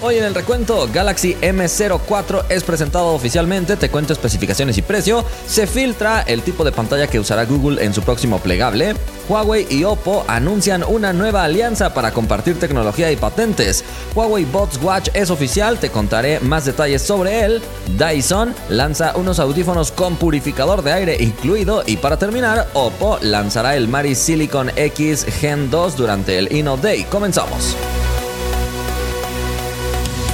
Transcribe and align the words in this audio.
Hoy 0.00 0.14
en 0.14 0.22
el 0.22 0.34
recuento, 0.36 0.88
Galaxy 0.94 1.34
M04 1.42 2.44
es 2.50 2.62
presentado 2.62 3.08
oficialmente, 3.08 3.76
te 3.76 3.90
cuento 3.90 4.12
especificaciones 4.12 4.78
y 4.78 4.82
precio, 4.82 5.24
se 5.44 5.66
filtra 5.66 6.22
el 6.22 6.42
tipo 6.42 6.62
de 6.62 6.70
pantalla 6.70 7.08
que 7.08 7.18
usará 7.18 7.44
Google 7.46 7.84
en 7.84 7.92
su 7.92 8.02
próximo 8.02 8.38
plegable, 8.38 8.94
Huawei 9.28 9.66
y 9.68 9.82
Oppo 9.82 10.24
anuncian 10.28 10.84
una 10.84 11.12
nueva 11.12 11.42
alianza 11.42 11.94
para 11.94 12.12
compartir 12.12 12.60
tecnología 12.60 13.10
y 13.10 13.16
patentes, 13.16 13.84
Huawei 14.14 14.44
Bots 14.44 14.78
Watch 14.80 15.08
es 15.14 15.30
oficial, 15.30 15.80
te 15.80 15.90
contaré 15.90 16.38
más 16.38 16.64
detalles 16.64 17.02
sobre 17.02 17.40
él, 17.40 17.60
Dyson 17.98 18.54
lanza 18.68 19.16
unos 19.16 19.40
audífonos 19.40 19.90
con 19.90 20.14
purificador 20.14 20.82
de 20.82 20.92
aire 20.92 21.16
incluido 21.18 21.82
y 21.84 21.96
para 21.96 22.16
terminar, 22.16 22.68
Oppo 22.72 23.18
lanzará 23.20 23.74
el 23.74 23.88
Mari 23.88 24.14
Silicon 24.14 24.70
X 24.76 25.26
Gen 25.40 25.72
2 25.72 25.96
durante 25.96 26.38
el 26.38 26.52
Inno 26.52 26.76
Day. 26.76 27.02
Comenzamos. 27.02 27.74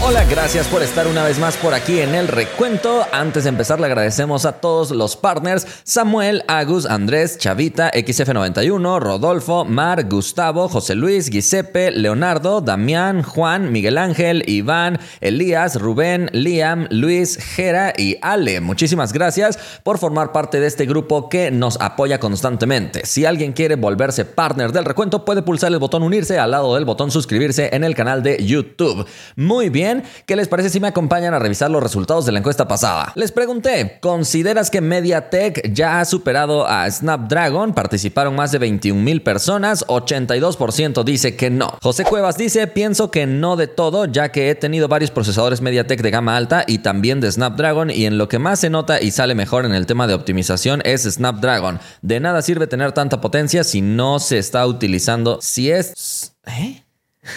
Hola, 0.03 0.23
gracias 0.25 0.67
por 0.69 0.83
estar 0.83 1.07
una 1.07 1.25
vez 1.25 1.39
más 1.39 1.57
por 1.57 1.73
aquí 1.73 2.01
en 2.01 2.15
el 2.15 2.29
recuento. 2.29 3.07
Antes 3.11 3.45
de 3.45 3.49
empezar 3.49 3.81
le 3.81 3.87
agradecemos 3.87 4.45
a 4.45 4.53
todos 4.61 4.91
los 4.91 5.17
partners, 5.17 5.67
Samuel, 5.85 6.45
Agus, 6.47 6.85
Andrés, 6.85 7.39
Chavita, 7.39 7.91
XF91, 7.91 9.01
Rodolfo, 9.01 9.65
Mar, 9.65 10.07
Gustavo, 10.07 10.69
José 10.69 10.95
Luis, 10.95 11.31
Giuseppe, 11.31 11.91
Leonardo, 11.91 12.61
Damián, 12.61 13.23
Juan, 13.23 13.73
Miguel 13.73 13.97
Ángel, 13.97 14.45
Iván, 14.47 14.99
Elías, 15.23 15.81
Rubén, 15.81 16.29
Liam, 16.33 16.87
Luis, 16.91 17.39
Jera 17.39 17.95
y 17.97 18.19
Ale. 18.21 18.61
Muchísimas 18.61 19.15
gracias 19.15 19.59
por 19.83 19.97
formar 19.97 20.33
parte 20.33 20.61
de 20.61 20.67
este 20.67 20.85
grupo 20.85 21.31
que 21.31 21.51
nos 21.51 21.81
apoya 21.81 22.21
constantemente. 22.21 23.07
Si 23.07 23.25
alguien 23.25 23.55
quiere 23.55 23.77
volverse 23.77 24.27
partner 24.27 24.73
del 24.73 24.85
recuento, 24.85 25.25
puede 25.25 25.41
pulsar 25.41 25.73
el 25.73 25.79
botón 25.79 26.03
unirse 26.03 26.39
al 26.39 26.51
lado 26.51 26.75
del 26.75 26.85
botón 26.85 27.11
suscribirse 27.11 27.71
en 27.73 27.85
el 27.85 27.95
canal 27.95 28.23
de 28.23 28.45
YouTube. 28.45 29.07
Muy 29.37 29.71
bien. 29.71 29.84
¿Qué 30.27 30.37
les 30.37 30.49
parece 30.49 30.71
si 30.71 30.81
me 30.81 30.89
acompañan 30.89 31.35
a 31.35 31.39
revisar 31.39 31.71
los 31.71 31.83
resultados 31.83 32.27
de 32.27 32.33
la 32.33 32.39
encuesta 32.39 32.67
pasada? 32.67 33.13
Les 33.15 33.33
pregunté, 33.33 33.99
¿consideras 34.01 34.71
que 34.71 34.81
MediaTek 34.81 35.73
ya 35.73 36.01
ha 36.01 36.05
superado 36.05 36.67
a 36.67 36.91
Snapdragon? 36.91 37.75
Participaron 37.75 38.35
más 38.35 38.53
de 38.53 38.59
21 38.59 39.01
mil 39.01 39.23
personas, 39.23 39.85
82% 39.87 41.05
dice 41.05 41.37
que 41.37 41.51
no. 41.51 41.79
José 41.83 42.05
Cuevas 42.05 42.37
dice, 42.37 42.67
pienso 42.67 43.11
que 43.11 43.27
no 43.27 43.57
de 43.57 43.67
todo, 43.67 44.07
ya 44.07 44.31
que 44.31 44.51
he 44.51 44.55
tenido 44.55 44.89
varios 44.89 45.11
procesadores 45.11 45.61
MediaTek 45.61 46.03
de 46.03 46.11
gama 46.11 46.37
alta 46.37 46.65
y 46.67 46.79
también 46.79 47.21
de 47.21 47.31
Snapdragon 47.31 47.91
y 47.91 48.07
en 48.07 48.19
lo 48.19 48.29
que 48.29 48.39
más 48.39 48.61
se 48.61 48.71
nota 48.71 49.01
y 49.01 49.11
sale 49.11 49.35
mejor 49.35 49.65
en 49.65 49.75
el 49.75 49.87
tema 49.87 50.07
de 50.07 50.15
optimización 50.15 50.81
es 50.85 51.03
Snapdragon. 51.03 51.81
De 52.03 52.21
nada 52.21 52.43
sirve 52.43 52.67
tener 52.67 52.93
tanta 52.93 53.21
potencia 53.21 53.65
si 53.65 53.81
no 53.81 54.19
se 54.19 54.39
está 54.39 54.67
utilizando, 54.67 55.39
si 55.41 55.71
es... 55.71 56.35
¿Eh? 56.47 56.84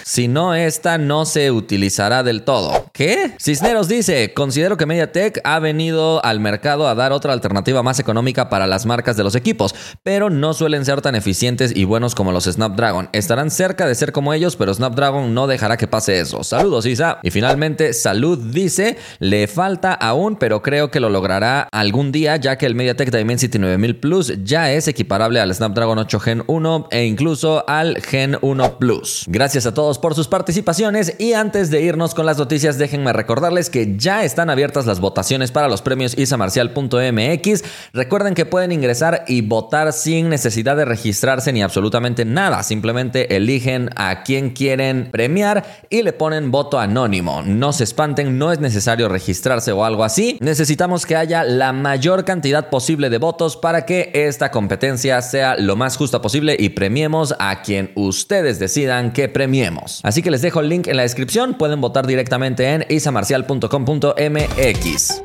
Si 0.03 0.27
no, 0.27 0.53
esta 0.53 0.97
no 0.97 1.25
se 1.25 1.51
utilizará 1.51 2.23
del 2.23 2.43
todo. 2.43 2.86
¿Qué? 2.97 3.33
Cisneros 3.39 3.87
dice, 3.87 4.33
considero 4.33 4.75
que 4.75 4.87
MediaTek 4.87 5.41
ha 5.43 5.59
venido 5.59 6.25
al 6.25 6.39
mercado 6.39 6.87
a 6.87 6.95
dar 6.95 7.11
otra 7.11 7.31
alternativa 7.31 7.83
más 7.83 7.99
económica 7.99 8.49
para 8.49 8.65
las 8.65 8.87
marcas 8.87 9.15
de 9.15 9.23
los 9.23 9.35
equipos, 9.35 9.75
pero 10.01 10.31
no 10.31 10.55
suelen 10.55 10.83
ser 10.83 11.01
tan 11.01 11.13
eficientes 11.13 11.71
y 11.75 11.83
buenos 11.83 12.15
como 12.15 12.31
los 12.31 12.45
Snapdragon. 12.45 13.09
Estarán 13.13 13.51
cerca 13.51 13.85
de 13.85 13.93
ser 13.93 14.11
como 14.11 14.33
ellos, 14.33 14.55
pero 14.55 14.73
Snapdragon 14.73 15.35
no 15.35 15.45
dejará 15.45 15.77
que 15.77 15.85
pase 15.85 16.19
eso. 16.19 16.43
Saludos, 16.43 16.87
Isa. 16.87 17.19
Y 17.21 17.29
finalmente, 17.29 17.93
Salud 17.93 18.39
dice, 18.51 18.97
le 19.19 19.45
falta 19.45 19.93
aún, 19.93 20.35
pero 20.35 20.63
creo 20.63 20.89
que 20.89 20.99
lo 20.99 21.11
logrará 21.11 21.69
algún 21.71 22.11
día, 22.11 22.37
ya 22.37 22.57
que 22.57 22.65
el 22.65 22.73
MediaTek 22.73 23.11
Dimensity 23.11 23.59
9000 23.59 23.99
Plus 23.99 24.33
ya 24.43 24.71
es 24.71 24.87
equiparable 24.87 25.39
al 25.39 25.53
Snapdragon 25.53 25.99
8 25.99 26.19
Gen 26.19 26.43
1 26.47 26.87
e 26.89 27.05
incluso 27.05 27.63
al 27.69 28.01
Gen 28.01 28.39
1 28.41 28.79
Plus. 28.79 29.25
Gracias 29.27 29.67
a 29.67 29.75
todos 29.75 29.99
por 29.99 30.15
sus 30.15 30.27
participaciones 30.27 31.13
y 31.19 31.33
antes 31.33 31.69
de 31.69 31.83
irnos 31.83 32.15
con 32.15 32.25
las 32.25 32.39
noticias 32.39 32.79
déjenme 32.87 33.11
recordarles 33.11 33.69
que 33.69 33.97
ya 33.97 34.23
están 34.23 34.49
abiertas 34.49 34.85
las 34.85 35.01
votaciones 35.01 35.51
para 35.51 35.67
los 35.67 35.81
premios 35.81 36.17
isamarcial.mx. 36.17 37.63
Recuerden 37.91 38.33
que 38.33 38.45
pueden 38.45 38.71
ingresar 38.71 39.25
y 39.27 39.41
votar 39.41 39.91
sin 39.91 40.29
necesidad 40.29 40.77
de 40.77 40.85
registrarse 40.85 41.51
ni 41.51 41.61
absolutamente 41.61 42.23
nada. 42.23 42.63
Simplemente 42.63 43.35
eligen 43.35 43.89
a 43.97 44.23
quien 44.23 44.51
quieren 44.51 45.09
premiar 45.11 45.65
y 45.89 46.01
le 46.01 46.13
ponen 46.13 46.49
voto 46.49 46.79
anónimo. 46.79 47.41
No 47.41 47.73
se 47.73 47.83
espanten, 47.83 48.37
no 48.37 48.53
es 48.53 48.61
necesario 48.61 49.09
registrarse 49.09 49.73
o 49.73 49.83
algo 49.83 50.05
así. 50.05 50.37
Necesitamos 50.39 51.05
que 51.05 51.17
haya 51.17 51.43
la 51.43 51.73
mayor 51.73 52.23
cantidad 52.23 52.69
posible 52.69 53.09
de 53.09 53.17
votos 53.17 53.57
para 53.57 53.85
que 53.85 54.11
esta 54.13 54.49
competencia 54.49 55.21
sea 55.21 55.57
lo 55.57 55.75
más 55.75 55.97
justa 55.97 56.21
posible 56.21 56.55
y 56.57 56.69
premiemos 56.69 57.35
a 57.37 57.63
quien 57.63 57.91
ustedes 57.95 58.59
decidan 58.59 59.11
que 59.11 59.27
premiemos. 59.27 59.99
Así 60.03 60.21
que 60.21 60.31
les 60.31 60.41
dejo 60.41 60.61
el 60.61 60.69
link 60.69 60.87
en 60.87 60.95
la 60.95 61.03
descripción, 61.03 61.55
pueden 61.55 61.81
votar 61.81 62.07
directamente 62.07 62.37
en 62.73 62.76
isamarcial.com.mx. 62.89 65.23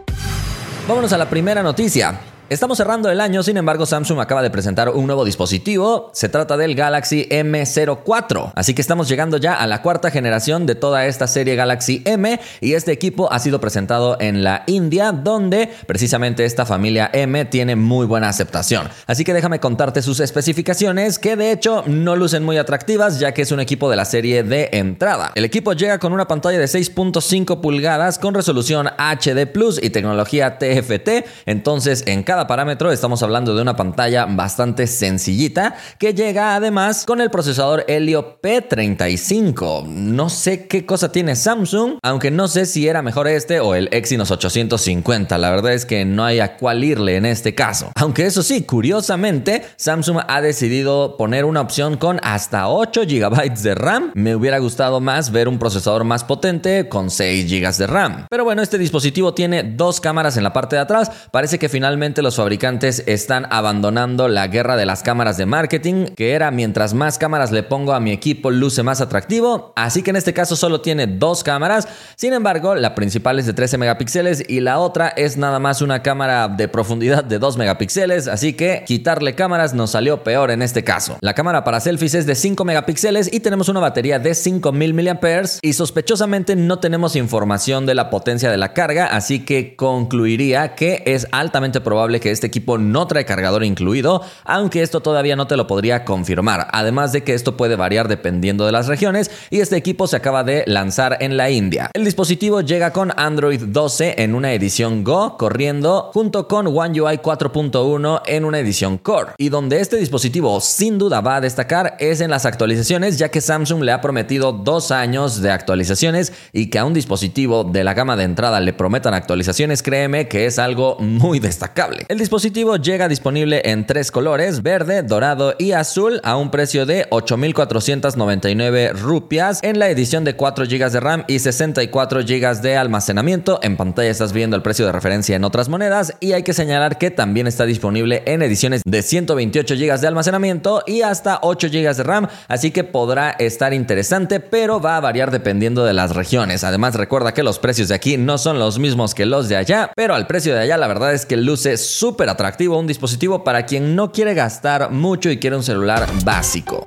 Vámonos 0.89 1.13
a 1.13 1.19
la 1.19 1.29
primera 1.29 1.63
noticia. 1.63 2.32
Estamos 2.53 2.77
cerrando 2.77 3.09
el 3.09 3.23
año, 3.23 3.43
sin 3.43 3.57
embargo 3.57 3.87
Samsung 3.87 4.21
acaba 4.21 4.43
de 4.43 4.51
presentar 4.51 4.91
un 4.91 5.07
nuevo 5.07 5.25
dispositivo, 5.25 6.11
se 6.13 6.29
trata 6.29 6.59
del 6.59 6.75
Galaxy 6.75 7.27
M04, 7.31 8.53
así 8.55 8.75
que 8.75 8.83
estamos 8.83 9.09
llegando 9.09 9.39
ya 9.39 9.55
a 9.55 9.67
la 9.67 9.81
cuarta 9.81 10.11
generación 10.11 10.67
de 10.67 10.75
toda 10.75 11.07
esta 11.07 11.27
serie 11.27 11.57
Galaxy 11.57 12.03
M 12.05 12.39
y 12.61 12.75
este 12.75 12.93
equipo 12.93 13.33
ha 13.33 13.39
sido 13.39 13.59
presentado 13.59 14.19
en 14.21 14.45
la 14.45 14.65
India 14.67 15.13
donde 15.13 15.71
precisamente 15.87 16.45
esta 16.45 16.67
familia 16.67 17.09
M 17.15 17.43
tiene 17.47 17.75
muy 17.75 18.05
buena 18.05 18.29
aceptación. 18.29 18.87
Así 19.07 19.25
que 19.25 19.33
déjame 19.33 19.59
contarte 19.59 20.03
sus 20.03 20.21
especificaciones 20.21 21.19
que 21.19 21.37
de 21.37 21.53
hecho 21.53 21.85
no 21.87 22.17
lucen 22.17 22.45
muy 22.45 22.59
atractivas 22.59 23.19
ya 23.19 23.33
que 23.33 23.41
es 23.41 23.53
un 23.53 23.61
equipo 23.61 23.89
de 23.89 23.97
la 23.97 24.05
serie 24.05 24.43
de 24.43 24.69
entrada. 24.73 25.33
El 25.37 25.47
equipo 25.47 25.73
llega 25.73 25.99
con 25.99 26.13
una 26.13 26.29
pantalla 26.29 26.59
de 26.59 26.67
6.5 26.67 27.63
pulgadas 27.63 28.19
con 28.19 28.35
resolución 28.35 28.89
HD 28.99 29.47
Plus 29.51 29.83
y 29.83 29.89
tecnología 29.89 30.59
TFT, 30.59 31.25
entonces 31.47 32.05
en 32.07 32.23
cada 32.23 32.42
parámetro 32.47 32.93
estamos 32.93 33.23
hablando 33.23 33.55
de 33.55 33.63
una 33.63 33.77
pantalla 33.77 34.27
bastante 34.27 34.87
sencillita 34.87 35.75
que 35.99 36.15
llega 36.15 36.55
además 36.55 37.05
con 37.07 37.21
el 37.21 37.31
procesador 37.31 37.85
Helio 37.89 38.41
P35. 38.41 39.87
No 39.87 40.29
sé 40.29 40.67
qué 40.67 40.87
cosa 40.87 41.13
tiene 41.13 41.37
Samsung, 41.37 41.99
aunque 42.03 42.31
no 42.31 42.49
sé 42.49 42.67
si 42.67 42.89
era 42.89 43.03
mejor 43.03 43.29
este 43.29 43.61
o 43.61 43.75
el 43.75 43.89
Exynos 43.93 44.31
850. 44.31 45.39
La 45.39 45.51
verdad 45.51 45.73
es 45.73 45.87
que 45.87 46.05
no 46.05 46.25
hay 46.25 46.41
a 46.41 46.57
cuál 46.57 46.85
irle 46.85 47.17
en 47.17 47.27
este 47.27 47.55
caso. 47.55 47.93
Aunque 47.95 48.27
eso 48.27 48.43
sí, 48.43 48.63
curiosamente, 48.63 49.63
Samsung 49.77 50.21
ha 50.27 50.41
decidido 50.41 51.17
poner 51.17 51.45
una 51.45 51.61
opción 51.61 51.97
con 51.97 52.21
hasta 52.23 52.69
8 52.69 53.03
GB 53.03 53.55
de 53.55 53.75
RAM. 53.75 54.13
Me 54.15 54.35
hubiera 54.35 54.59
gustado 54.59 55.01
más 55.01 55.31
ver 55.31 55.49
un 55.49 55.59
procesador 55.59 56.05
más 56.05 56.25
potente 56.25 56.89
con 56.89 57.11
6 57.11 57.51
GB 57.51 57.77
de 57.77 57.87
RAM. 57.87 58.27
Pero 58.31 58.45
bueno, 58.45 58.63
este 58.63 58.79
dispositivo 58.79 59.35
tiene 59.35 59.63
dos 59.63 60.01
cámaras 60.01 60.37
en 60.37 60.45
la 60.45 60.53
parte 60.53 60.77
de 60.77 60.83
atrás. 60.83 61.11
Parece 61.31 61.59
que 61.59 61.69
finalmente 61.69 62.22
los 62.23 62.37
fabricantes 62.37 63.03
están 63.07 63.47
abandonando 63.51 64.29
la 64.29 64.47
guerra 64.47 64.77
de 64.77 64.87
las 64.87 65.03
cámaras 65.03 65.37
de 65.37 65.47
marketing, 65.47 66.07
que 66.17 66.33
era 66.33 66.51
mientras 66.51 66.95
más 66.95 67.19
cámaras 67.19 67.53
le 67.53 67.63
pongo 67.63 67.93
a 67.93 68.01
mi 68.01 68.13
equipo 68.13 68.51
luce 68.51 68.83
más 68.83 69.01
atractivo, 69.01 69.73
así 69.77 70.03
que 70.03 70.11
en 70.11 70.17
este 70.17 70.33
caso 70.33 70.57
solo 70.57 70.81
tiene 70.81 71.07
dos 71.07 71.45
cámaras, 71.45 71.89
sin 72.17 72.33
embargo 72.33 72.75
la 72.75 72.95
principal 72.95 73.39
es 73.39 73.47
de 73.47 73.53
13 73.53 73.79
megapíxeles 73.79 74.45
y 74.49 74.61
la 74.61 74.79
otra 74.79 75.09
es 75.09 75.37
nada 75.37 75.59
más 75.59 75.83
una 75.83 76.03
cámara 76.03 76.49
de 76.49 76.69
profundidad 76.69 77.25
de 77.25 77.39
2 77.39 77.57
megapíxeles, 77.59 78.29
así 78.29 78.55
que 78.55 78.85
quitarle 78.87 79.35
cámaras 79.35 79.75
nos 79.75 79.91
salió 79.91 80.23
peor 80.23 80.51
en 80.51 80.63
este 80.63 80.85
caso. 80.85 81.19
La 81.21 81.35
cámara 81.35 81.65
para 81.65 81.81
selfies 81.81 82.15
es 82.15 82.27
de 82.27 82.35
5 82.35 82.65
megapíxeles 82.65 83.33
y 83.33 83.41
tenemos 83.41 83.69
una 83.69 83.81
batería 83.81 84.19
de 84.19 84.35
5000 84.35 84.95
mAh 84.95 85.43
y 85.63 85.73
sospechosamente 85.73 86.57
no 86.57 86.79
tenemos 86.79 87.17
información 87.17 87.87
de 87.87 87.95
la 87.95 88.11
potencia 88.11 88.51
de 88.51 88.57
la 88.57 88.73
carga, 88.73 89.07
así 89.07 89.45
que 89.45 89.75
concluiría 89.75 90.75
que 90.75 91.03
es 91.07 91.27
altamente 91.33 91.81
probable 91.81 92.12
que 92.21 92.31
este 92.31 92.47
equipo 92.47 92.79
no 92.79 93.07
trae 93.07 93.25
cargador 93.25 93.65
incluido, 93.65 94.23
aunque 94.45 94.83
esto 94.83 95.01
todavía 95.01 95.37
no 95.37 95.47
te 95.47 95.57
lo 95.57 95.67
podría 95.67 96.05
confirmar. 96.05 96.69
Además 96.73 97.13
de 97.13 97.25
que 97.25 97.35
esto 97.35 97.57
puede 97.57 97.77
variar 97.77 98.09
dependiendo 98.09 98.67
de 98.67 98.73
las 98.73 98.87
regiones 98.87 99.31
y 99.51 99.61
este 99.61 99.77
equipo 99.77 100.07
se 100.07 100.17
acaba 100.17 100.45
de 100.45 100.65
lanzar 100.67 101.19
en 101.21 101.37
la 101.37 101.51
India. 101.51 101.91
El 101.95 102.05
dispositivo 102.05 102.61
llega 102.61 102.93
con 102.93 103.13
Android 103.17 103.61
12 103.63 104.23
en 104.23 104.35
una 104.35 104.53
edición 104.53 105.05
Go 105.05 105.37
corriendo 105.37 106.11
junto 106.13 106.49
con 106.49 106.67
One 106.67 107.01
UI 107.01 107.19
4.1 107.19 108.23
en 108.27 108.45
una 108.45 108.59
edición 108.59 108.99
Core. 108.99 109.33
Y 109.39 109.49
donde 109.49 109.81
este 109.81 109.97
dispositivo 109.97 110.61
sin 110.61 110.99
duda 110.99 111.21
va 111.21 111.37
a 111.37 111.41
destacar 111.41 111.97
es 111.99 112.21
en 112.21 112.31
las 112.31 112.47
actualizaciones 112.47 113.19
ya 113.19 113.31
que 113.31 113.41
Samsung 113.41 113.83
le 113.83 113.93
ha 113.93 114.01
prometido 114.01 114.53
dos 114.53 114.91
años 114.91 115.43
de 115.43 115.51
actualizaciones 115.51 116.33
y 116.53 116.71
que 116.71 116.79
a 116.79 116.85
un 116.85 116.95
dispositivo 116.95 117.65
de 117.65 117.85
la 117.85 117.95
gama 117.95 118.17
de 118.17 118.25
entrada 118.25 118.61
le 118.61 118.73
prometan 118.73 119.15
actualizaciones 119.15 119.83
créeme 119.83 120.29
que 120.29 120.47
es 120.47 120.59
algo 120.59 120.97
muy 120.99 121.39
destacable. 121.39 122.02
El 122.09 122.19
dispositivo 122.19 122.77
llega 122.77 123.09
disponible 123.09 123.63
en 123.65 123.87
tres 123.87 124.11
colores, 124.11 124.63
verde, 124.63 125.03
dorado 125.03 125.55
y 125.59 125.73
azul, 125.73 126.21
a 126.25 126.37
un 126.37 126.51
precio 126.51 126.87
de 126.87 127.09
8.499 127.11 128.93
rupias 128.95 129.61
en 129.63 129.79
la 129.79 129.89
edición 129.89 130.25
de 130.25 130.35
4 130.35 130.65
GB 130.67 130.91
de 130.91 131.01
RAM 131.01 131.25
y 131.29 131.39
64 131.39 132.21
GB 132.21 132.61
de 132.61 132.77
almacenamiento. 132.77 133.61
En 133.63 133.77
pantalla 133.77 134.11
estás 134.11 134.33
viendo 134.33 134.57
el 134.57 134.63
precio 134.63 134.87
de 134.87 134.93
referencia 134.93 135.37
en 135.37 135.45
otras 135.45 135.69
monedas 135.69 136.15
y 136.21 136.33
hay 136.33 136.43
que 136.43 136.53
señalar 136.53 136.99
que 136.99 137.11
también 137.11 137.47
está 137.47 137.65
disponible 137.65 138.23
en 138.27 138.43
ediciones 138.43 138.83
de 138.85 139.03
128 139.03 139.75
GB 139.75 140.01
de 140.01 140.07
almacenamiento 140.07 140.83
y 140.87 141.03
hasta 141.03 141.39
8 141.43 141.69
GB 141.69 141.95
de 141.95 142.03
RAM, 142.03 142.29
así 142.49 142.71
que 142.71 142.85
podrá 142.85 143.31
estar 143.31 143.73
interesante, 143.73 144.41
pero 144.41 144.81
va 144.81 144.97
a 144.97 145.01
variar 145.01 145.31
dependiendo 145.31 145.85
de 145.85 145.93
las 145.93 146.15
regiones. 146.15 146.65
Además, 146.65 146.95
recuerda 146.95 147.35
que 147.35 147.43
los 147.43 147.59
precios 147.59 147.89
de 147.89 147.95
aquí 147.95 148.17
no 148.17 148.39
son 148.39 148.59
los 148.59 148.79
mismos 148.79 149.15
que 149.15 149.27
los 149.27 149.49
de 149.49 149.57
allá, 149.57 149.93
pero 149.95 150.15
al 150.15 150.27
precio 150.27 150.55
de 150.55 150.61
allá 150.61 150.77
la 150.77 150.89
verdad 150.89 151.13
es 151.15 151.27
que 151.27 151.37
luce 151.37 151.77
súper 151.93 152.29
atractivo, 152.29 152.79
un 152.79 152.87
dispositivo 152.87 153.45
para 153.45 153.67
quien 153.67 153.95
no 153.95 154.13
quiere 154.13 154.35
gastar 154.35 154.91
mucho 154.91 155.31
y 155.31 155.39
quiere 155.39 155.57
un 155.57 155.63
celular 155.63 156.09
básico. 156.25 156.87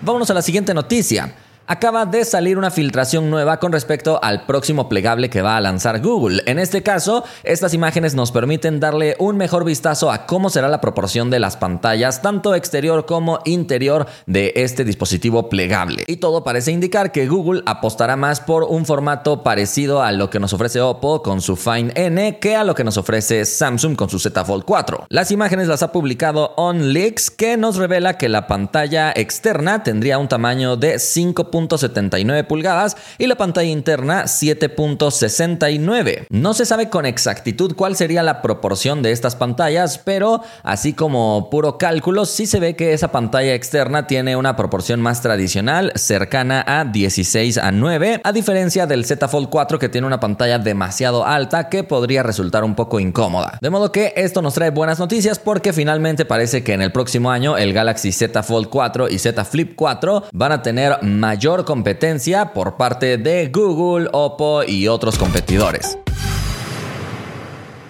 Vámonos 0.00 0.30
a 0.30 0.34
la 0.34 0.42
siguiente 0.42 0.74
noticia. 0.74 1.34
Acaba 1.66 2.06
de 2.06 2.24
salir 2.24 2.58
una 2.58 2.72
filtración 2.72 3.30
nueva 3.30 3.60
con 3.60 3.72
respecto 3.72 4.18
al 4.22 4.46
próximo 4.46 4.88
plegable 4.88 5.30
que 5.30 5.42
va 5.42 5.56
a 5.56 5.60
lanzar 5.60 6.00
Google. 6.00 6.42
En 6.46 6.58
este 6.58 6.82
caso, 6.82 7.24
estas 7.44 7.72
imágenes 7.72 8.14
nos 8.14 8.32
permiten 8.32 8.80
darle 8.80 9.14
un 9.20 9.36
mejor 9.36 9.64
vistazo 9.64 10.10
a 10.10 10.26
cómo 10.26 10.50
será 10.50 10.68
la 10.68 10.80
proporción 10.80 11.30
de 11.30 11.38
las 11.38 11.56
pantallas, 11.56 12.20
tanto 12.20 12.56
exterior 12.56 13.06
como 13.06 13.38
interior 13.44 14.06
de 14.26 14.52
este 14.56 14.84
dispositivo 14.84 15.48
plegable. 15.48 16.02
Y 16.08 16.16
todo 16.16 16.42
parece 16.42 16.72
indicar 16.72 17.12
que 17.12 17.28
Google 17.28 17.62
apostará 17.64 18.16
más 18.16 18.40
por 18.40 18.64
un 18.64 18.84
formato 18.84 19.44
parecido 19.44 20.02
a 20.02 20.10
lo 20.10 20.30
que 20.30 20.40
nos 20.40 20.52
ofrece 20.52 20.80
Oppo 20.80 21.22
con 21.22 21.40
su 21.40 21.54
Find 21.54 21.96
N 21.96 22.40
que 22.40 22.56
a 22.56 22.64
lo 22.64 22.74
que 22.74 22.82
nos 22.82 22.96
ofrece 22.96 23.44
Samsung 23.44 23.94
con 23.94 24.10
su 24.10 24.18
Z 24.18 24.44
Fold 24.44 24.64
4. 24.64 25.06
Las 25.08 25.30
imágenes 25.30 25.68
las 25.68 25.84
ha 25.84 25.92
publicado 25.92 26.54
OnLeaks 26.56 27.30
que 27.30 27.56
nos 27.56 27.76
revela 27.76 28.18
que 28.18 28.28
la 28.28 28.48
pantalla 28.48 29.12
externa 29.14 29.84
tendría 29.84 30.18
un 30.18 30.26
tamaño 30.26 30.76
de 30.76 30.98
5 30.98 31.51
7.79 31.52 32.46
pulgadas 32.46 32.96
y 33.18 33.26
la 33.26 33.36
pantalla 33.36 33.70
interna 33.70 34.24
7.69. 34.24 36.26
No 36.30 36.54
se 36.54 36.66
sabe 36.66 36.88
con 36.88 37.06
exactitud 37.06 37.74
cuál 37.76 37.96
sería 37.96 38.22
la 38.22 38.42
proporción 38.42 39.02
de 39.02 39.12
estas 39.12 39.36
pantallas, 39.36 39.98
pero 39.98 40.42
así 40.62 40.94
como 40.94 41.50
puro 41.50 41.78
cálculo, 41.78 42.24
sí 42.24 42.46
se 42.46 42.60
ve 42.60 42.74
que 42.74 42.92
esa 42.92 43.12
pantalla 43.12 43.54
externa 43.54 44.06
tiene 44.06 44.36
una 44.36 44.56
proporción 44.56 45.00
más 45.00 45.20
tradicional, 45.20 45.92
cercana 45.94 46.64
a 46.66 46.84
16 46.84 47.58
a 47.58 47.70
9, 47.70 48.20
a 48.24 48.32
diferencia 48.32 48.86
del 48.86 49.04
Z 49.04 49.28
Fold 49.28 49.50
4 49.50 49.78
que 49.78 49.88
tiene 49.88 50.06
una 50.06 50.20
pantalla 50.20 50.58
demasiado 50.58 51.26
alta 51.26 51.68
que 51.68 51.84
podría 51.84 52.22
resultar 52.22 52.64
un 52.64 52.74
poco 52.74 53.00
incómoda. 53.00 53.58
De 53.60 53.70
modo 53.70 53.92
que 53.92 54.12
esto 54.16 54.42
nos 54.42 54.54
trae 54.54 54.70
buenas 54.70 54.98
noticias 54.98 55.38
porque 55.38 55.72
finalmente 55.72 56.24
parece 56.24 56.64
que 56.64 56.72
en 56.72 56.82
el 56.82 56.92
próximo 56.92 57.30
año 57.30 57.56
el 57.56 57.72
Galaxy 57.72 58.12
Z 58.12 58.42
Fold 58.42 58.68
4 58.68 59.08
y 59.08 59.18
Z 59.18 59.44
Flip 59.44 59.74
4 59.76 60.24
van 60.32 60.52
a 60.52 60.62
tener 60.62 61.02
mayor 61.02 61.41
mayor 61.42 61.64
competencia 61.64 62.52
por 62.52 62.76
parte 62.76 63.18
de 63.18 63.48
Google, 63.48 64.08
Oppo 64.12 64.62
y 64.62 64.86
otros 64.86 65.18
competidores. 65.18 65.98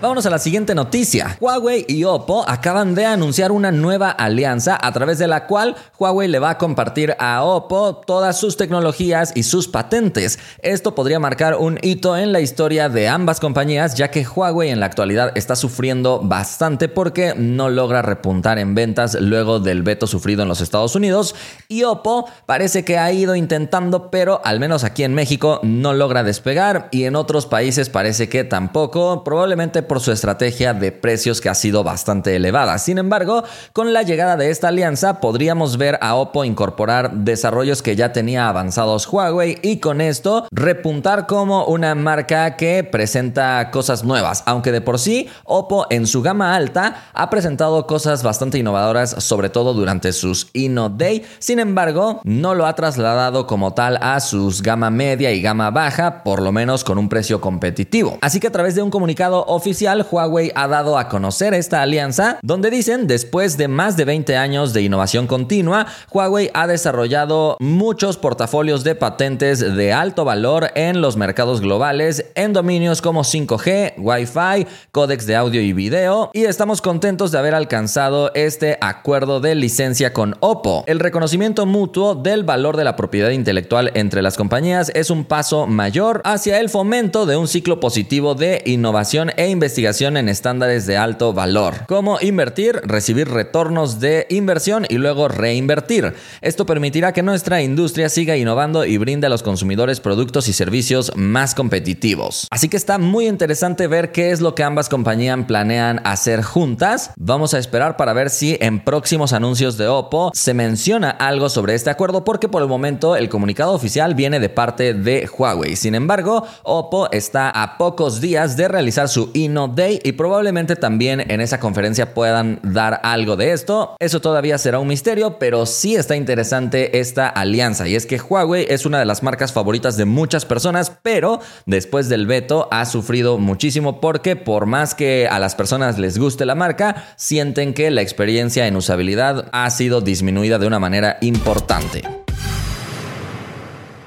Vámonos 0.03 0.27
a 0.27 0.31
la 0.31 0.41
siguiente 0.41 0.75
noticia. 0.75 1.37
Huawei 1.39 1.85
y 1.87 2.03
Oppo 2.03 2.45
acaban 2.49 2.97
de 2.97 3.07
anunciar 3.07 3.53
una 3.53 3.71
nueva 3.71 4.11
alianza 4.11 4.77
a 4.83 4.91
través 4.91 5.21
de 5.21 5.29
la 5.29 5.47
cual 5.47 5.77
Huawei 5.97 6.27
le 6.27 6.41
va 6.41 6.51
a 6.51 6.59
compartir 6.59 7.15
a 7.21 7.45
Oppo 7.45 8.03
todas 8.05 8.37
sus 8.37 8.57
tecnologías 8.57 9.31
y 9.37 9.45
sus 9.45 9.69
patentes. 9.69 10.41
Esto 10.61 10.97
podría 10.97 11.21
marcar 11.21 11.55
un 11.55 11.79
hito 11.83 12.17
en 12.17 12.33
la 12.33 12.41
historia 12.41 12.89
de 12.89 13.07
ambas 13.07 13.39
compañías 13.39 13.95
ya 13.95 14.11
que 14.11 14.27
Huawei 14.27 14.71
en 14.71 14.81
la 14.81 14.87
actualidad 14.87 15.31
está 15.37 15.55
sufriendo 15.55 16.19
bastante 16.21 16.89
porque 16.89 17.35
no 17.37 17.71
logra 17.71 18.03
repuntar 18.03 18.59
en 18.59 18.75
ventas 18.75 19.17
luego 19.21 19.61
del 19.61 19.85
veto 19.85 20.09
sufrido 20.09 20.43
en 20.43 20.49
los 20.49 20.61
Estados 20.61 20.97
Unidos 20.97 21.37
y 21.69 21.85
Oppo 21.85 22.29
parece 22.47 22.85
que 22.85 22.99
ha 22.99 23.13
ido 23.13 23.37
intentando 23.37 24.11
pero 24.11 24.41
al 24.45 24.59
menos 24.59 24.83
aquí 24.83 25.05
en 25.05 25.15
México 25.15 25.61
no 25.63 25.95
logra 25.95 26.25
despegar 26.25 26.89
y 26.91 27.05
en 27.05 27.15
otros 27.15 27.47
países 27.47 27.89
parece 27.89 28.29
que 28.29 28.43
tampoco, 28.43 29.23
probablemente 29.23 29.92
por 29.93 30.01
su 30.01 30.11
estrategia 30.11 30.73
de 30.73 30.91
precios 30.91 31.43
que 31.43 31.51
ha 31.51 31.55
sido 31.55 31.85
bastante 31.85 32.35
elevada. 32.35 32.79
Sin 32.79 32.97
embargo, 32.97 33.45
con 33.75 33.93
la 33.93 34.01
llegada 34.01 34.39
de 34.39 34.49
esta 34.49 34.69
alianza 34.69 35.21
podríamos 35.21 35.77
ver 35.77 35.99
a 36.01 36.15
Oppo 36.15 36.47
incorporar 36.47 37.13
desarrollos 37.13 37.83
que 37.83 37.95
ya 37.95 38.11
tenía 38.11 38.49
avanzados 38.49 39.07
Huawei 39.07 39.59
y 39.61 39.81
con 39.81 40.01
esto 40.01 40.47
repuntar 40.51 41.27
como 41.27 41.67
una 41.67 41.95
marca 41.95 42.57
que 42.57 42.85
presenta 42.85 43.71
cosas 43.71 44.03
nuevas, 44.03 44.45
aunque 44.47 44.73
de 44.73 44.81
por 44.81 44.99
sí 44.99 45.29
Oppo 45.45 45.87
en 45.91 46.07
su 46.07 46.23
gama 46.23 46.57
alta 46.57 47.11
ha 47.13 47.29
presentado 47.29 47.87
cosas 47.87 48.23
bastante 48.23 48.57
innovadoras, 48.57 49.11
sobre 49.19 49.51
todo 49.51 49.75
durante 49.75 50.15
sus 50.15 50.49
Inno 50.55 50.89
Day. 50.89 51.23
Sin 51.39 51.59
embargo, 51.59 52.23
no 52.25 52.55
lo 52.55 52.65
ha 52.65 52.75
trasladado 52.75 53.47
como 53.47 53.75
tal 53.75 53.99
a 54.01 54.21
sus 54.21 54.63
gama 54.63 54.89
media 54.89 55.33
y 55.33 55.43
gama 55.43 55.71
baja, 55.71 56.23
por 56.23 56.41
lo 56.41 56.51
menos 56.51 56.83
con 56.83 56.97
un 56.97 57.11
precio 57.11 57.43
competitivo. 57.43 58.17
Así 58.23 58.41
que 58.41 58.47
a 58.47 58.53
través 58.53 58.75
de 58.75 58.81
un 58.81 58.89
comunicado 58.89 59.45
Huawei 59.83 60.53
ha 60.55 60.69
dado 60.69 60.97
a 60.97 61.09
conocer 61.09 61.55
esta 61.55 61.83
alianza, 61.83 62.39
donde 62.43 62.71
dicen, 62.71 63.09
después 63.09 63.57
de 63.57 63.67
más 63.67 63.97
de 63.97 64.05
20 64.05 64.37
años 64.37 64.73
de 64.73 64.83
innovación 64.83 65.27
continua, 65.27 65.87
Huawei 66.13 66.51
ha 66.55 66.69
desarrollado 66.69 67.57
muchos 67.59 68.17
portafolios 68.17 68.85
de 68.85 68.95
patentes 68.95 69.59
de 69.59 69.93
alto 69.93 70.25
valor 70.25 70.71
en 70.77 71.01
los 71.01 71.17
mercados 71.17 71.61
globales, 71.61 72.27
en 72.37 72.53
dominios 72.53 73.03
como 73.03 73.25
5G, 73.25 73.95
Wi-Fi, 73.99 74.69
códex 74.93 75.27
de 75.27 75.35
audio 75.35 75.61
y 75.61 75.73
video, 75.73 76.31
y 76.33 76.45
estamos 76.45 76.81
contentos 76.81 77.33
de 77.33 77.39
haber 77.39 77.55
alcanzado 77.55 78.31
este 78.35 78.79
acuerdo 78.81 79.41
de 79.41 79.57
licencia 79.57 80.13
con 80.13 80.37
Oppo. 80.39 80.85
El 80.87 81.01
reconocimiento 81.01 81.67
mutuo 81.67 82.15
del 82.15 82.45
valor 82.45 82.77
de 82.77 82.85
la 82.85 82.95
propiedad 82.95 83.31
intelectual 83.31 83.91
entre 83.95 84.23
las 84.23 84.37
compañías 84.37 84.93
es 84.95 85.11
un 85.11 85.25
paso 85.25 85.67
mayor 85.67 86.23
hacia 86.25 86.61
el 86.61 86.69
fomento 86.69 87.27
de 87.27 87.37
un 87.37 87.49
ciclo 87.49 87.81
positivo 87.81 88.37
de 88.37 88.63
innovación 88.65 89.33
e 89.37 89.49
investigación 89.49 89.72
investigación 89.73 90.19
en 90.19 90.29
estándares 90.29 90.85
de 90.85 90.99
alto 90.99 91.33
valor, 91.33 91.87
como 91.89 92.21
invertir, 92.21 92.79
recibir 92.85 93.31
retornos 93.31 94.01
de 94.01 94.27
inversión 94.29 94.85
y 94.87 94.99
luego 94.99 95.29
reinvertir. 95.29 96.13
Esto 96.43 96.67
permitirá 96.67 97.15
que 97.15 97.23
nuestra 97.23 97.63
industria 97.63 98.11
siga 98.11 98.37
innovando 98.37 98.85
y 98.85 98.99
brinde 98.99 99.29
a 99.29 99.31
los 99.31 99.43
consumidores 99.43 99.99
productos 100.01 100.47
y 100.49 100.53
servicios 100.53 101.11
más 101.17 101.55
competitivos. 101.55 102.49
Así 102.51 102.69
que 102.69 102.77
está 102.77 102.99
muy 102.99 103.27
interesante 103.27 103.87
ver 103.87 104.13
qué 104.13 104.31
es 104.31 104.43
lo 104.43 104.55
que 104.55 104.63
ambas 104.63 104.91
compañías 104.91 105.39
planean 105.47 106.03
hacer 106.05 106.43
juntas. 106.43 107.13
Vamos 107.17 107.55
a 107.55 107.59
esperar 107.59 107.97
para 107.97 108.13
ver 108.13 108.29
si 108.29 108.59
en 108.61 108.85
próximos 108.85 109.33
anuncios 109.33 109.79
de 109.79 109.89
Oppo 109.89 110.33
se 110.35 110.53
menciona 110.53 111.09
algo 111.09 111.49
sobre 111.49 111.75
este 111.75 111.89
acuerdo 111.89 112.25
porque 112.25 112.51
por 112.51 112.61
el 112.61 112.69
momento 112.69 113.17
el 113.17 113.31
comunicado 113.31 113.73
oficial 113.73 114.15
viene 114.15 114.39
de 114.39 114.51
parte 114.51 114.93
de 114.93 115.27
Huawei. 115.35 115.77
Sin 115.77 115.95
embargo, 115.95 116.47
Oppo 116.63 117.11
está 117.11 117.49
a 117.49 117.79
pocos 117.79 118.21
días 118.21 118.59
de 118.59 118.69
realizar 118.69 119.09
su 119.09 119.31
Day 119.69 120.01
y 120.03 120.13
probablemente 120.13 120.77
también 120.77 121.31
en 121.31 121.41
esa 121.41 121.61
conferencia 121.61 122.15
puedan 122.15 122.61
dar 122.63 123.01
algo 123.03 123.37
de 123.37 123.53
esto. 123.53 123.97
Eso 123.99 124.21
todavía 124.21 124.59
será 124.59 124.79
un 124.79 124.89
misterio, 124.89 125.39
pero 125.39 125.67
sí 125.67 125.97
está 125.97 126.17
interesante 126.17 126.99
esta 126.99 127.29
alianza 127.29 127.89
y 127.89 127.95
es 127.95 128.07
que 128.07 128.21
Huawei 128.21 128.67
es 128.69 128.87
una 128.87 128.99
de 128.99 129.05
las 129.05 129.23
marcas 129.23 129.53
favoritas 129.53 129.97
de 129.97 130.05
muchas 130.05 130.45
personas, 130.45 130.93
pero 131.03 131.41
después 131.67 132.09
del 132.09 132.27
veto 132.27 132.69
ha 132.71 132.85
sufrido 132.87 133.39
muchísimo 133.39 134.01
porque 134.01 134.37
por 134.37 134.67
más 134.67 134.95
que 134.95 135.29
a 135.31 135.39
las 135.39 135.55
personas 135.55 135.99
les 135.99 136.19
guste 136.19 136.47
la 136.47 136.55
marca, 136.55 137.05
sienten 137.17 137.75
que 137.75 137.91
la 137.91 138.03
experiencia 138.03 138.67
en 138.67 138.77
usabilidad 138.77 139.49
ha 139.53 139.69
sido 139.71 140.01
disminuida 140.01 140.59
de 140.59 140.67
una 140.67 140.79
manera 140.79 141.19
importante. 141.21 142.03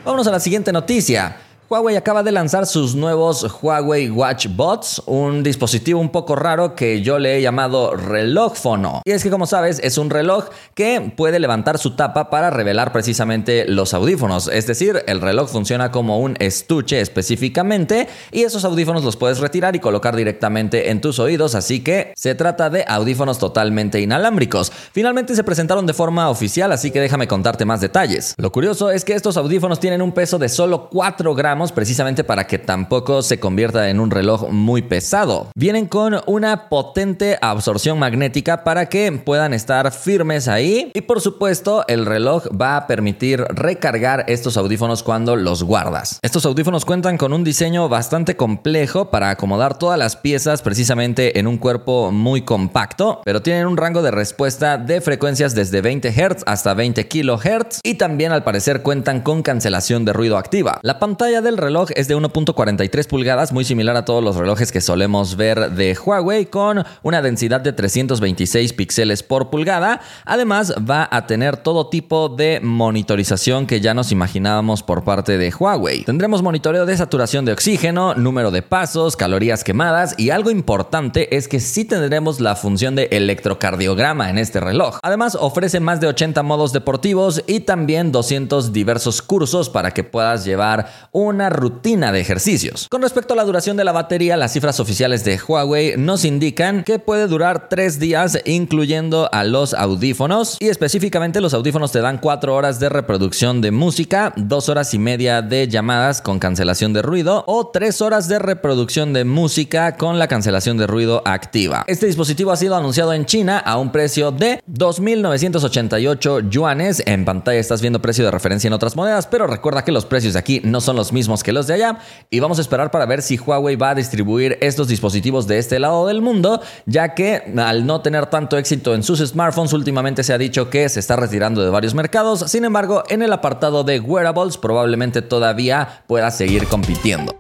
Vámonos 0.04 0.28
a 0.28 0.32
la 0.32 0.40
siguiente 0.40 0.72
noticia. 0.72 1.38
Huawei 1.68 1.96
acaba 1.96 2.22
de 2.22 2.32
lanzar 2.32 2.68
sus 2.68 2.94
nuevos 2.94 3.44
Huawei 3.60 4.12
Watch 4.12 4.50
Bots, 4.56 5.02
un 5.08 5.42
dispositivo 5.42 6.00
un 6.00 6.10
poco 6.10 6.36
raro 6.36 6.76
que 6.76 7.02
yo 7.02 7.18
le 7.18 7.36
he 7.36 7.42
llamado 7.42 7.96
relojfono. 7.96 9.02
Y 9.04 9.10
es 9.14 9.24
que 9.24 9.32
como 9.32 9.48
sabes 9.48 9.80
es 9.84 9.98
un 9.98 10.12
reloj 10.12 10.46
que 10.76 11.12
puede 11.18 11.40
levantar 11.40 11.80
su 11.80 11.96
tapa 11.96 12.30
para 12.30 12.52
revelar 12.52 12.92
precisamente 12.92 13.66
los 13.68 13.96
audífonos. 13.96 14.48
Es 14.48 14.68
decir, 14.68 15.04
el 15.08 15.22
reloj 15.22 15.50
funciona 15.50 15.92
como 15.92 16.20
un 16.20 16.36
estuche 16.38 17.02
específicamente 17.02 18.10
y 18.32 18.44
esos 18.44 18.64
audífonos 18.64 19.04
los 19.04 19.18
puedes 19.18 19.40
retirar 19.40 19.76
y 19.76 19.80
colocar 19.80 20.16
directamente 20.16 20.92
en 20.92 21.02
tus 21.02 21.18
oídos. 21.18 21.56
Así 21.56 21.84
que 21.84 22.14
se 22.16 22.36
trata 22.36 22.70
de 22.70 22.86
audífonos 22.88 23.40
totalmente 23.40 24.00
inalámbricos. 24.02 24.72
Finalmente 24.92 25.36
se 25.36 25.44
presentaron 25.44 25.88
de 25.88 25.96
forma 25.96 26.30
oficial, 26.30 26.72
así 26.72 26.92
que 26.92 27.02
déjame 27.02 27.28
contarte 27.28 27.66
más 27.66 27.82
detalles. 27.82 28.36
Lo 28.38 28.52
curioso 28.52 28.92
es 28.92 29.04
que 29.04 29.14
estos 29.14 29.36
audífonos 29.36 29.80
tienen 29.80 30.04
un 30.04 30.12
peso 30.12 30.38
de 30.38 30.48
solo 30.48 30.90
4 30.92 31.34
gramos 31.34 31.55
precisamente 31.72 32.24
para 32.24 32.48
que 32.48 32.60
tampoco 32.60 33.22
se 33.22 33.40
convierta 33.40 33.90
en 33.90 34.00
un 34.00 34.12
reloj 34.12 34.50
muy 34.50 34.82
pesado. 34.82 35.50
Vienen 35.56 35.88
con 35.88 36.22
una 36.28 36.70
potente 36.70 37.38
absorción 37.42 37.98
magnética 37.98 38.64
para 38.64 38.88
que 38.88 39.12
puedan 39.12 39.54
estar 39.54 39.92
firmes 39.92 40.48
ahí 40.48 40.92
y 40.94 41.02
por 41.02 41.22
supuesto 41.22 41.86
el 41.88 42.06
reloj 42.06 42.46
va 42.50 42.78
a 42.78 42.88
permitir 42.88 43.42
recargar 43.50 44.26
estos 44.28 44.58
audífonos 44.58 45.04
cuando 45.04 45.36
los 45.36 45.64
guardas. 45.64 46.20
Estos 46.22 46.46
audífonos 46.46 46.86
cuentan 46.86 47.18
con 47.18 47.34
un 47.34 47.44
diseño 47.44 47.88
bastante 47.88 48.36
complejo 48.36 49.10
para 49.10 49.30
acomodar 49.30 49.78
todas 49.78 49.98
las 49.98 50.16
piezas 50.16 50.62
precisamente 50.62 51.40
en 51.40 51.48
un 51.48 51.58
cuerpo 51.58 52.12
muy 52.12 52.42
compacto, 52.42 53.22
pero 53.24 53.42
tienen 53.42 53.68
un 53.68 53.78
rango 53.78 54.02
de 54.02 54.12
respuesta 54.12 54.78
de 54.78 55.02
frecuencias 55.02 55.56
desde 55.56 55.82
20 55.82 56.12
Hz 56.12 56.44
hasta 56.46 56.74
20 56.74 57.08
kHz 57.08 57.80
y 57.84 57.96
también 57.96 58.32
al 58.32 58.44
parecer 58.44 58.82
cuentan 58.82 59.22
con 59.22 59.42
cancelación 59.42 60.06
de 60.06 60.14
ruido 60.14 60.38
activa. 60.38 60.80
La 60.82 61.00
pantalla 61.00 61.42
del 61.46 61.58
reloj 61.58 61.90
es 61.96 62.10
de 62.10 62.18
1.43 62.18 63.08
pulgadas, 63.08 63.54
muy 63.54 63.64
similar 63.64 63.96
a 63.96 64.04
todos 64.04 64.22
los 64.22 64.36
relojes 64.36 64.72
que 64.74 64.82
solemos 64.82 65.38
ver 65.38 65.72
de 65.72 65.98
Huawei, 65.98 66.48
con 66.48 66.84
una 67.04 67.22
densidad 67.22 67.62
de 67.62 67.72
326 67.72 68.74
píxeles 68.74 69.24
por 69.24 69.50
pulgada. 69.50 70.02
Además, 70.26 70.74
va 70.78 71.08
a 71.10 71.28
tener 71.28 71.58
todo 71.58 71.88
tipo 71.88 72.28
de 72.28 72.60
monitorización 72.62 73.68
que 73.68 73.80
ya 73.80 73.94
nos 73.94 74.12
imaginábamos 74.12 74.84
por 74.84 75.04
parte 75.04 75.38
de 75.38 75.54
Huawei. 75.58 76.04
Tendremos 76.04 76.42
monitoreo 76.42 76.86
de 76.86 76.98
saturación 76.98 77.46
de 77.46 77.54
oxígeno, 77.54 78.16
número 78.16 78.52
de 78.52 78.62
pasos, 78.62 79.16
calorías 79.16 79.64
quemadas 79.64 80.16
y 80.18 80.32
algo 80.32 80.50
importante 80.50 81.38
es 81.38 81.48
que 81.48 81.60
sí 81.60 81.86
tendremos 81.86 82.40
la 82.40 82.56
función 82.56 82.96
de 82.96 83.08
electrocardiograma 83.12 84.30
en 84.30 84.40
este 84.40 84.60
reloj. 84.60 84.98
Además, 85.04 85.38
ofrece 85.40 85.80
más 85.80 86.02
de 86.02 86.08
80 86.08 86.42
modos 86.44 86.74
deportivos 86.74 87.44
y 87.46 87.60
también 87.62 88.12
200 88.12 88.74
diversos 88.74 89.22
cursos 89.22 89.70
para 89.70 89.92
que 89.92 90.04
puedas 90.04 90.44
llevar 90.44 90.92
una 91.36 91.50
rutina 91.50 92.14
de 92.14 92.22
ejercicios. 92.22 92.88
Con 92.90 93.02
respecto 93.02 93.34
a 93.34 93.36
la 93.36 93.44
duración 93.44 93.76
de 93.76 93.84
la 93.84 93.92
batería, 93.92 94.38
las 94.38 94.54
cifras 94.54 94.80
oficiales 94.80 95.26
de 95.26 95.38
Huawei 95.38 95.98
nos 95.98 96.24
indican 96.24 96.86
que 96.86 96.98
puede 96.98 97.28
durar 97.28 97.68
3 97.68 98.00
días 98.00 98.40
incluyendo 98.46 99.30
a 99.34 99.44
los 99.44 99.74
audífonos 99.74 100.56
y 100.62 100.70
específicamente 100.70 101.42
los 101.42 101.54
audífonos 101.54 101.92
te 101.92 102.00
dan 102.00 102.20
4 102.20 102.56
horas 102.56 102.80
de 102.80 102.88
reproducción 102.88 103.60
de 103.60 103.72
música, 103.72 104.34
2 104.38 104.70
horas 104.70 104.94
y 104.94 105.00
media 105.00 105.42
de 105.42 105.68
llamadas 105.68 106.22
con 106.22 106.40
cancelación 106.40 106.94
de 106.94 107.02
ruido 107.02 107.44
o 107.48 107.68
3 107.68 108.02
horas 108.02 108.30
de 108.30 108.40
reproducción 108.40 109.12
de 109.12 109.26
música 109.26 109.98
con 109.98 110.18
la 110.18 110.30
cancelación 110.30 110.78
de 110.78 110.88
ruido 110.88 111.22
activa. 111.26 111.84
Este 111.88 112.06
dispositivo 112.06 112.52
ha 112.52 112.56
sido 112.56 112.78
anunciado 112.78 113.12
en 113.12 113.26
China 113.26 113.60
a 113.60 113.78
un 113.78 113.92
precio 113.92 114.32
de 114.32 114.64
2.988 114.72 116.50
yuanes. 116.50 117.04
En 117.06 117.26
pantalla 117.26 117.60
estás 117.60 117.82
viendo 117.82 118.02
precio 118.02 118.24
de 118.24 118.32
referencia 118.32 118.70
en 118.70 118.74
otras 118.74 118.96
monedas, 118.96 119.28
pero 119.28 119.48
recuerda 119.48 119.84
que 119.84 119.92
los 119.92 120.06
precios 120.06 120.34
de 120.34 120.40
aquí 120.40 120.62
no 120.64 120.80
son 120.80 120.96
los 120.96 121.12
mismos 121.12 121.25
que 121.44 121.52
los 121.52 121.68
de 121.68 121.74
allá 121.74 122.00
y 122.30 122.40
vamos 122.40 122.58
a 122.58 122.62
esperar 122.62 122.92
para 122.92 123.06
ver 123.06 123.22
si 123.22 123.38
Huawei 123.38 123.76
va 123.76 123.92
a 123.92 123.96
distribuir 123.96 124.58
estos 124.62 124.88
dispositivos 124.88 125.48
de 125.48 125.58
este 125.58 125.80
lado 125.80 126.08
del 126.08 126.22
mundo, 126.22 126.62
ya 126.86 127.14
que 127.14 127.44
al 127.58 127.86
no 127.86 128.02
tener 128.02 128.28
tanto 128.28 128.58
éxito 128.58 128.94
en 128.94 129.04
sus 129.04 129.20
smartphones 129.20 129.74
últimamente 129.74 130.24
se 130.24 130.34
ha 130.34 130.38
dicho 130.38 130.70
que 130.70 130.88
se 130.90 131.00
está 131.00 131.16
retirando 131.16 131.64
de 131.64 131.70
varios 131.70 131.94
mercados. 131.94 132.46
Sin 132.48 132.66
embargo, 132.66 133.04
en 133.10 133.22
el 133.22 133.34
apartado 133.34 133.84
de 133.84 134.00
wearables 134.00 134.58
probablemente 134.58 135.22
todavía 135.22 136.04
pueda 136.08 136.32
seguir 136.32 136.68
compitiendo. 136.68 137.36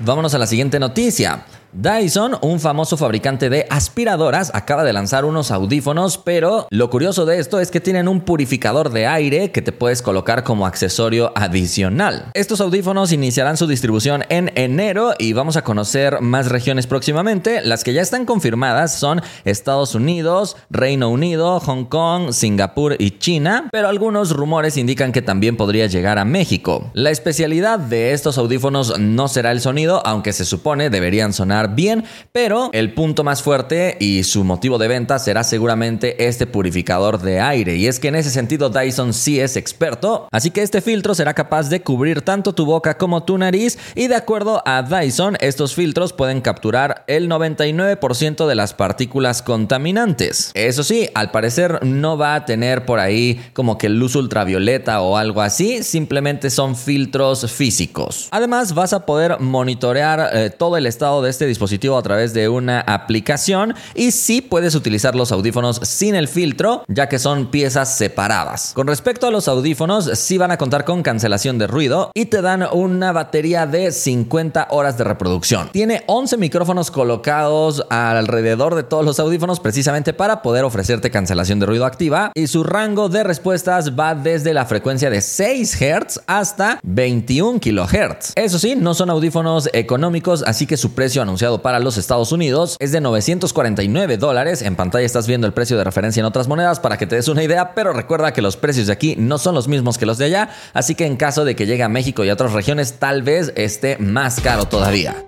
Vámonos 0.00 0.34
a 0.34 0.38
la 0.38 0.46
siguiente 0.46 0.78
noticia. 0.78 1.44
Dyson, 1.76 2.36
un 2.40 2.60
famoso 2.60 2.96
fabricante 2.96 3.50
de 3.50 3.66
aspiradoras, 3.68 4.52
acaba 4.54 4.84
de 4.84 4.92
lanzar 4.92 5.24
unos 5.24 5.50
audífonos, 5.50 6.18
pero 6.18 6.68
lo 6.70 6.88
curioso 6.88 7.26
de 7.26 7.40
esto 7.40 7.58
es 7.58 7.72
que 7.72 7.80
tienen 7.80 8.06
un 8.06 8.20
purificador 8.20 8.90
de 8.90 9.08
aire 9.08 9.50
que 9.50 9.60
te 9.60 9.72
puedes 9.72 10.00
colocar 10.00 10.44
como 10.44 10.66
accesorio 10.66 11.32
adicional. 11.34 12.30
Estos 12.34 12.60
audífonos 12.60 13.10
iniciarán 13.10 13.56
su 13.56 13.66
distribución 13.66 14.22
en 14.28 14.52
enero 14.54 15.14
y 15.18 15.32
vamos 15.32 15.56
a 15.56 15.64
conocer 15.64 16.20
más 16.20 16.48
regiones 16.48 16.86
próximamente. 16.86 17.60
Las 17.60 17.82
que 17.82 17.92
ya 17.92 18.02
están 18.02 18.24
confirmadas 18.24 18.96
son 18.96 19.20
Estados 19.44 19.96
Unidos, 19.96 20.56
Reino 20.70 21.08
Unido, 21.10 21.58
Hong 21.58 21.86
Kong, 21.86 22.30
Singapur 22.30 22.94
y 23.00 23.18
China, 23.18 23.68
pero 23.72 23.88
algunos 23.88 24.30
rumores 24.30 24.76
indican 24.76 25.10
que 25.10 25.22
también 25.22 25.56
podría 25.56 25.88
llegar 25.88 26.20
a 26.20 26.24
México. 26.24 26.92
La 26.94 27.10
especialidad 27.10 27.80
de 27.80 28.12
estos 28.12 28.38
audífonos 28.38 28.96
no 29.00 29.26
será 29.26 29.50
el 29.50 29.60
sonido, 29.60 30.06
aunque 30.06 30.32
se 30.32 30.44
supone 30.44 30.88
deberían 30.88 31.32
sonar 31.32 31.63
bien, 31.68 32.04
pero 32.32 32.70
el 32.72 32.94
punto 32.94 33.24
más 33.24 33.42
fuerte 33.42 33.96
y 34.00 34.24
su 34.24 34.44
motivo 34.44 34.78
de 34.78 34.88
venta 34.88 35.18
será 35.18 35.44
seguramente 35.44 36.26
este 36.26 36.46
purificador 36.46 37.20
de 37.20 37.40
aire. 37.40 37.76
Y 37.76 37.86
es 37.86 37.98
que 38.00 38.08
en 38.08 38.16
ese 38.16 38.30
sentido 38.30 38.70
Dyson 38.70 39.12
sí 39.14 39.40
es 39.40 39.56
experto, 39.56 40.28
así 40.32 40.50
que 40.50 40.62
este 40.62 40.80
filtro 40.80 41.14
será 41.14 41.34
capaz 41.34 41.68
de 41.68 41.82
cubrir 41.82 42.22
tanto 42.22 42.54
tu 42.54 42.66
boca 42.66 42.96
como 42.96 43.24
tu 43.24 43.38
nariz 43.38 43.78
y 43.94 44.08
de 44.08 44.16
acuerdo 44.16 44.62
a 44.66 44.82
Dyson, 44.82 45.36
estos 45.40 45.74
filtros 45.74 46.12
pueden 46.12 46.40
capturar 46.40 47.04
el 47.06 47.28
99% 47.28 48.46
de 48.46 48.54
las 48.54 48.74
partículas 48.74 49.42
contaminantes. 49.42 50.50
Eso 50.54 50.82
sí, 50.82 51.08
al 51.14 51.30
parecer 51.30 51.84
no 51.84 52.16
va 52.16 52.34
a 52.34 52.44
tener 52.44 52.84
por 52.84 52.98
ahí 52.98 53.40
como 53.52 53.78
que 53.78 53.88
luz 53.88 54.16
ultravioleta 54.16 55.00
o 55.00 55.16
algo 55.16 55.42
así, 55.42 55.82
simplemente 55.82 56.50
son 56.50 56.76
filtros 56.76 57.50
físicos. 57.50 58.28
Además, 58.30 58.74
vas 58.74 58.92
a 58.92 59.06
poder 59.06 59.40
monitorear 59.40 60.30
eh, 60.32 60.50
todo 60.50 60.76
el 60.76 60.86
estado 60.86 61.22
de 61.22 61.30
este 61.30 61.46
dispositivo 61.54 61.96
a 61.96 62.02
través 62.02 62.34
de 62.34 62.48
una 62.48 62.80
aplicación 62.80 63.74
y 63.94 64.10
sí 64.10 64.40
puedes 64.40 64.74
utilizar 64.74 65.14
los 65.14 65.30
audífonos 65.30 65.80
sin 65.82 66.14
el 66.14 66.26
filtro, 66.26 66.84
ya 66.88 67.08
que 67.08 67.18
son 67.18 67.50
piezas 67.50 67.96
separadas. 67.96 68.72
Con 68.74 68.86
respecto 68.86 69.26
a 69.26 69.30
los 69.30 69.46
audífonos, 69.46 70.10
sí 70.14 70.36
van 70.36 70.50
a 70.50 70.58
contar 70.58 70.84
con 70.84 71.02
cancelación 71.02 71.58
de 71.58 71.66
ruido 71.66 72.10
y 72.14 72.26
te 72.26 72.42
dan 72.42 72.64
una 72.72 73.12
batería 73.12 73.66
de 73.66 73.92
50 73.92 74.68
horas 74.70 74.98
de 74.98 75.04
reproducción. 75.04 75.70
Tiene 75.70 76.02
11 76.06 76.36
micrófonos 76.38 76.90
colocados 76.90 77.84
alrededor 77.88 78.74
de 78.74 78.82
todos 78.82 79.04
los 79.04 79.20
audífonos 79.20 79.60
precisamente 79.60 80.12
para 80.12 80.42
poder 80.42 80.64
ofrecerte 80.64 81.10
cancelación 81.10 81.60
de 81.60 81.66
ruido 81.66 81.86
activa 81.86 82.32
y 82.34 82.48
su 82.48 82.64
rango 82.64 83.08
de 83.08 83.22
respuestas 83.22 83.98
va 83.98 84.14
desde 84.14 84.54
la 84.54 84.66
frecuencia 84.66 85.10
de 85.10 85.20
6 85.20 85.76
Hz 85.76 86.20
hasta 86.26 86.80
21 86.82 87.60
kHz. 87.60 88.32
Eso 88.34 88.58
sí, 88.58 88.74
no 88.76 88.94
son 88.94 89.10
audífonos 89.10 89.68
económicos, 89.72 90.42
así 90.46 90.66
que 90.66 90.76
su 90.76 90.94
precio 90.94 91.22
anunciado 91.22 91.43
para 91.62 91.78
los 91.78 91.98
Estados 91.98 92.32
Unidos 92.32 92.76
es 92.80 92.90
de 92.90 93.02
949 93.02 94.16
dólares. 94.16 94.62
En 94.62 94.76
pantalla 94.76 95.04
estás 95.04 95.26
viendo 95.26 95.46
el 95.46 95.52
precio 95.52 95.76
de 95.76 95.84
referencia 95.84 96.20
en 96.20 96.26
otras 96.26 96.48
monedas 96.48 96.80
para 96.80 96.96
que 96.96 97.06
te 97.06 97.16
des 97.16 97.28
una 97.28 97.42
idea, 97.42 97.74
pero 97.74 97.92
recuerda 97.92 98.32
que 98.32 98.40
los 98.40 98.56
precios 98.56 98.86
de 98.86 98.94
aquí 98.94 99.14
no 99.18 99.36
son 99.36 99.54
los 99.54 99.68
mismos 99.68 99.98
que 99.98 100.06
los 100.06 100.16
de 100.16 100.24
allá, 100.24 100.48
así 100.72 100.94
que 100.94 101.04
en 101.04 101.16
caso 101.16 101.44
de 101.44 101.54
que 101.54 101.66
llegue 101.66 101.82
a 101.82 101.88
México 101.90 102.24
y 102.24 102.30
a 102.30 102.32
otras 102.32 102.52
regiones 102.52 102.94
tal 102.94 103.22
vez 103.22 103.52
esté 103.56 103.98
más 103.98 104.40
caro 104.40 104.64
todavía. 104.64 105.26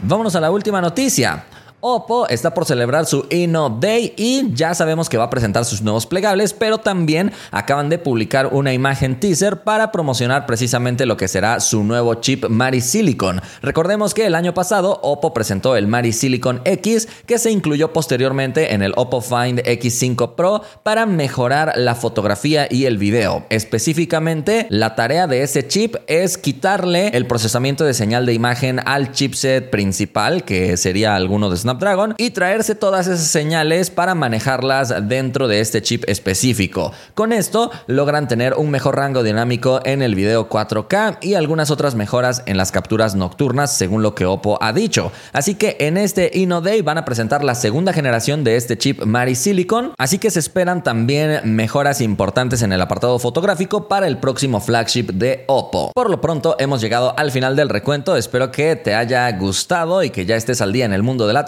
Vámonos 0.00 0.34
a 0.34 0.40
la 0.40 0.50
última 0.50 0.80
noticia. 0.80 1.44
Oppo 1.84 2.28
está 2.28 2.54
por 2.54 2.64
celebrar 2.64 3.06
su 3.06 3.26
Inno 3.28 3.68
Day 3.68 4.14
y 4.16 4.54
ya 4.54 4.72
sabemos 4.72 5.08
que 5.08 5.18
va 5.18 5.24
a 5.24 5.30
presentar 5.30 5.64
sus 5.64 5.82
nuevos 5.82 6.06
plegables, 6.06 6.52
pero 6.52 6.78
también 6.78 7.32
acaban 7.50 7.88
de 7.88 7.98
publicar 7.98 8.50
una 8.52 8.72
imagen 8.72 9.18
teaser 9.18 9.64
para 9.64 9.90
promocionar 9.90 10.46
precisamente 10.46 11.06
lo 11.06 11.16
que 11.16 11.26
será 11.26 11.58
su 11.58 11.82
nuevo 11.82 12.14
chip 12.14 12.48
Mari 12.48 12.80
Silicon. 12.80 13.40
Recordemos 13.62 14.14
que 14.14 14.26
el 14.26 14.36
año 14.36 14.54
pasado 14.54 15.00
Oppo 15.02 15.34
presentó 15.34 15.74
el 15.74 15.88
Mari 15.88 16.12
Silicon 16.12 16.60
X 16.64 17.08
que 17.26 17.40
se 17.40 17.50
incluyó 17.50 17.92
posteriormente 17.92 18.74
en 18.74 18.82
el 18.82 18.92
Oppo 18.94 19.20
Find 19.20 19.58
X5 19.64 20.36
Pro 20.36 20.62
para 20.84 21.04
mejorar 21.04 21.72
la 21.74 21.96
fotografía 21.96 22.68
y 22.70 22.84
el 22.84 22.96
video. 22.96 23.44
Específicamente, 23.50 24.68
la 24.70 24.94
tarea 24.94 25.26
de 25.26 25.42
ese 25.42 25.66
chip 25.66 25.96
es 26.06 26.38
quitarle 26.38 27.08
el 27.08 27.26
procesamiento 27.26 27.82
de 27.82 27.94
señal 27.94 28.24
de 28.24 28.34
imagen 28.34 28.78
al 28.86 29.10
chipset 29.10 29.68
principal, 29.68 30.44
que 30.44 30.76
sería 30.76 31.16
alguno 31.16 31.50
de 31.50 31.56
Snapdragon 31.56 31.71
Snapdragon 31.72 32.14
y 32.18 32.30
traerse 32.30 32.74
todas 32.74 33.06
esas 33.06 33.26
señales 33.28 33.88
para 33.90 34.14
manejarlas 34.14 35.08
dentro 35.08 35.48
de 35.48 35.60
este 35.60 35.80
chip 35.80 36.04
específico. 36.06 36.92
Con 37.14 37.32
esto 37.32 37.70
logran 37.86 38.28
tener 38.28 38.54
un 38.54 38.70
mejor 38.70 38.96
rango 38.96 39.22
dinámico 39.22 39.80
en 39.84 40.02
el 40.02 40.14
video 40.14 40.50
4K 40.50 41.18
y 41.22 41.34
algunas 41.34 41.70
otras 41.70 41.94
mejoras 41.94 42.42
en 42.44 42.58
las 42.58 42.72
capturas 42.72 43.14
nocturnas 43.14 43.74
según 43.74 44.02
lo 44.02 44.14
que 44.14 44.26
Oppo 44.26 44.58
ha 44.60 44.72
dicho. 44.72 45.12
Así 45.32 45.54
que 45.54 45.76
en 45.80 45.96
este 45.96 46.30
Inno 46.34 46.60
Day 46.60 46.82
van 46.82 46.98
a 46.98 47.04
presentar 47.06 47.42
la 47.42 47.54
segunda 47.54 47.94
generación 47.94 48.44
de 48.44 48.56
este 48.56 48.76
chip 48.76 49.04
Mari 49.04 49.34
Silicon, 49.34 49.92
así 49.96 50.18
que 50.18 50.30
se 50.30 50.40
esperan 50.40 50.82
también 50.82 51.40
mejoras 51.44 52.02
importantes 52.02 52.60
en 52.62 52.72
el 52.72 52.82
apartado 52.82 53.18
fotográfico 53.18 53.88
para 53.88 54.06
el 54.06 54.18
próximo 54.18 54.60
flagship 54.60 55.06
de 55.14 55.44
Oppo. 55.46 55.92
Por 55.94 56.10
lo 56.10 56.20
pronto 56.20 56.56
hemos 56.58 56.82
llegado 56.82 57.14
al 57.16 57.30
final 57.30 57.56
del 57.56 57.70
recuento, 57.70 58.16
espero 58.16 58.50
que 58.50 58.76
te 58.76 58.94
haya 58.94 59.30
gustado 59.32 60.02
y 60.02 60.10
que 60.10 60.26
ya 60.26 60.36
estés 60.36 60.60
al 60.60 60.72
día 60.72 60.84
en 60.84 60.92
el 60.92 61.02
mundo 61.02 61.26
de 61.26 61.32
la 61.32 61.46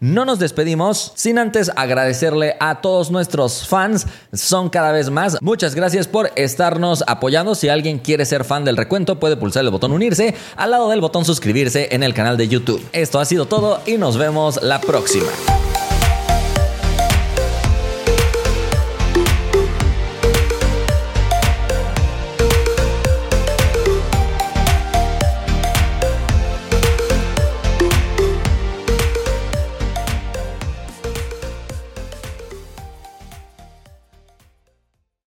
no 0.00 0.24
nos 0.24 0.38
despedimos 0.38 1.12
sin 1.14 1.38
antes 1.38 1.70
agradecerle 1.76 2.56
a 2.60 2.80
todos 2.80 3.10
nuestros 3.10 3.66
fans. 3.66 4.06
Son 4.32 4.68
cada 4.68 4.92
vez 4.92 5.10
más. 5.10 5.38
Muchas 5.40 5.74
gracias 5.74 6.08
por 6.08 6.30
estarnos 6.36 7.04
apoyando. 7.06 7.54
Si 7.54 7.68
alguien 7.68 7.98
quiere 7.98 8.24
ser 8.24 8.44
fan 8.44 8.64
del 8.64 8.76
recuento, 8.76 9.18
puede 9.18 9.36
pulsar 9.36 9.64
el 9.64 9.70
botón 9.70 9.92
unirse 9.92 10.34
al 10.56 10.70
lado 10.70 10.90
del 10.90 11.00
botón 11.00 11.24
suscribirse 11.24 11.88
en 11.92 12.02
el 12.02 12.14
canal 12.14 12.36
de 12.36 12.48
YouTube. 12.48 12.84
Esto 12.92 13.20
ha 13.20 13.24
sido 13.24 13.46
todo 13.46 13.80
y 13.86 13.96
nos 13.96 14.16
vemos 14.16 14.62
la 14.62 14.80
próxima. 14.80 15.28